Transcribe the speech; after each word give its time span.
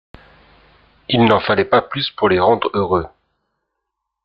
Il 1.09 1.25
n’en 1.25 1.39
fallait 1.39 1.63
pas 1.63 1.83
plus 1.83 2.09
pour 2.09 2.27
les 2.27 2.39
rendre 2.39 2.71
heureux. 2.73 3.05